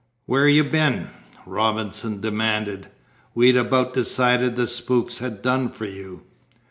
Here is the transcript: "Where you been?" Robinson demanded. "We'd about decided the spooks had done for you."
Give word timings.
"Where 0.25 0.47
you 0.47 0.63
been?" 0.63 1.11
Robinson 1.45 2.21
demanded. 2.21 2.87
"We'd 3.35 3.55
about 3.55 3.93
decided 3.93 4.55
the 4.55 4.65
spooks 4.65 5.19
had 5.19 5.43
done 5.43 5.69
for 5.69 5.85
you." 5.85 6.23